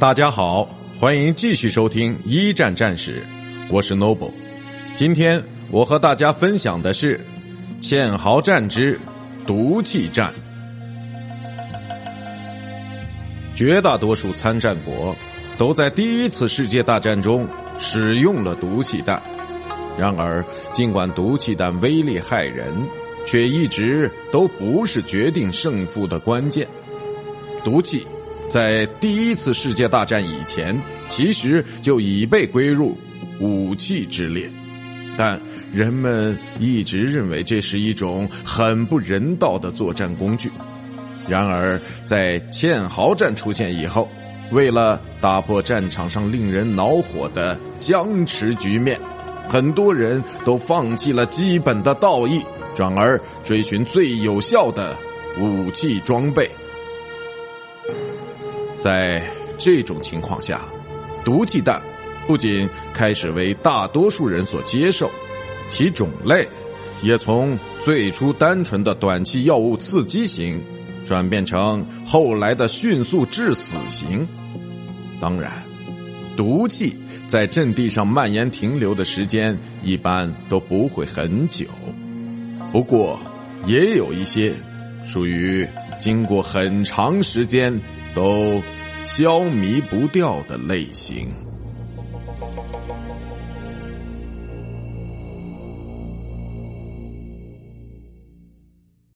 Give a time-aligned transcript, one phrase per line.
[0.00, 0.68] 大家好，
[1.00, 3.22] 欢迎继续收听一战战史，
[3.70, 4.32] 我是 Noble。
[4.96, 7.20] 今天我和大家分享的是
[7.80, 8.98] 堑壕战之
[9.46, 10.34] 毒气战。
[13.54, 15.14] 绝大多数参战国
[15.56, 17.46] 都在第一次世界大战中
[17.78, 19.22] 使用了毒气弹，
[19.96, 22.66] 然而，尽管毒气弹威力骇人，
[23.26, 26.66] 却一直都不是决定胜负的关键。
[27.62, 28.04] 毒气。
[28.50, 32.96] 在第一次世界大战以前，其实就已被归入
[33.40, 34.48] 武器之列，
[35.16, 35.40] 但
[35.72, 40.50] 人们一直认为这是一种很不人道的作战工具。
[41.26, 44.08] 然而，在堑壕战出现以后，
[44.52, 49.00] 为了打破战场上令人恼火的僵持局面，
[49.48, 52.42] 很多人都放弃了基本的道义，
[52.76, 54.96] 转而追寻最有效的
[55.40, 56.50] 武器装备。
[58.84, 59.22] 在
[59.56, 60.60] 这种情况下，
[61.24, 61.82] 毒气弹
[62.26, 65.10] 不仅开始为大多数人所接受，
[65.70, 66.46] 其种类
[67.02, 70.60] 也从最初单纯的短期药物刺激型，
[71.06, 74.28] 转变成后来的迅速致死型。
[75.18, 75.50] 当然，
[76.36, 76.94] 毒气
[77.26, 81.64] 在阵地上蔓延停留的时间一般都不会很久，
[82.70, 83.18] 不过
[83.64, 84.52] 也有一些
[85.06, 85.66] 属于
[86.02, 87.80] 经过很长时间
[88.14, 88.62] 都。
[89.04, 91.28] 消弭不掉的类型。